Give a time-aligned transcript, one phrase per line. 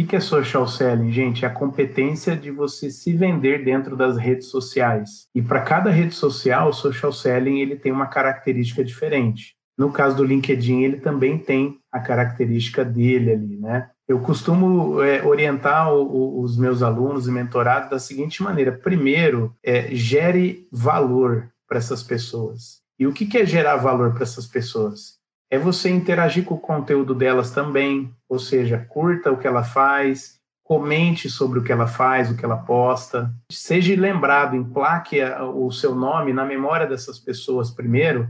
[0.00, 1.44] O que é social selling, gente?
[1.44, 5.26] É a competência de você se vender dentro das redes sociais.
[5.34, 9.56] E para cada rede social, o social selling ele tem uma característica diferente.
[9.76, 13.90] No caso do LinkedIn, ele também tem a característica dele ali, né?
[14.06, 19.94] Eu costumo é, orientar o, os meus alunos e mentorados da seguinte maneira: primeiro, é,
[19.94, 22.78] gere valor para essas pessoas.
[22.98, 25.17] E o que, que é gerar valor para essas pessoas?
[25.50, 30.38] É você interagir com o conteúdo delas também, ou seja, curta o que ela faz,
[30.62, 35.18] comente sobre o que ela faz, o que ela posta, seja lembrado, emplaque
[35.54, 38.28] o seu nome na memória dessas pessoas primeiro,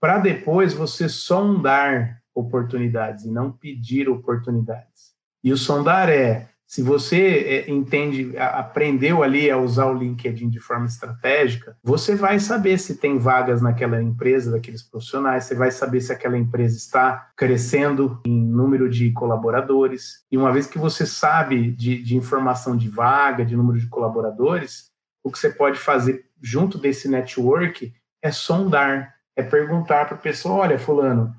[0.00, 5.12] para depois você sondar oportunidades e não pedir oportunidades.
[5.42, 10.58] E o sondar é se você é, entende, aprendeu ali a usar o LinkedIn de
[10.58, 16.00] forma estratégica, você vai saber se tem vagas naquela empresa, daqueles profissionais, você vai saber
[16.00, 20.24] se aquela empresa está crescendo em número de colaboradores.
[20.32, 24.90] E uma vez que você sabe de, de informação de vaga, de número de colaboradores,
[25.22, 30.56] o que você pode fazer junto desse network é sondar, é perguntar para a pessoa:
[30.56, 31.34] olha, Fulano,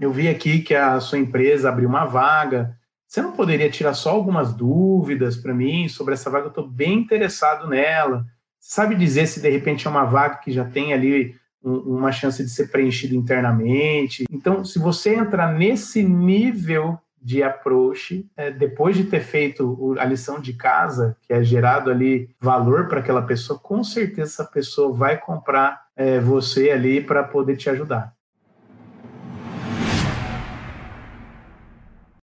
[0.00, 2.76] eu vi aqui que a sua empresa abriu uma vaga
[3.12, 6.46] você não poderia tirar só algumas dúvidas para mim sobre essa vaga?
[6.46, 8.24] Eu estou bem interessado nela.
[8.58, 12.10] Você sabe dizer se de repente é uma vaga que já tem ali um, uma
[12.10, 14.24] chance de ser preenchida internamente?
[14.30, 20.40] Então, se você entrar nesse nível de approach, é, depois de ter feito a lição
[20.40, 25.18] de casa, que é gerado ali valor para aquela pessoa, com certeza essa pessoa vai
[25.18, 28.14] comprar é, você ali para poder te ajudar.